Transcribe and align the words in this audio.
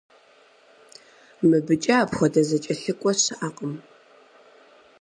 Мыбыкӏэ 1.47 1.93
апхуэдэ 2.01 2.41
зэкӀэлъыкӀуэ 2.47 3.13
щыӀэкъым. 3.21 3.73